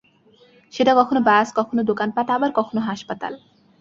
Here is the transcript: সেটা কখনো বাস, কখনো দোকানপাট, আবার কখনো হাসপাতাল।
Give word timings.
সেটা 0.73 0.91
কখনো 0.95 1.19
বাস, 1.21 1.47
কখনো 1.55 1.81
দোকানপাট, 1.83 2.27
আবার 2.29 2.49
কখনো 2.59 2.79
হাসপাতাল। 2.89 3.33